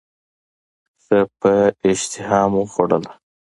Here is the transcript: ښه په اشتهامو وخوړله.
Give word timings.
ښه 1.03 1.19
په 1.41 1.53
اشتهامو 1.89 2.61
وخوړله. 2.65 3.11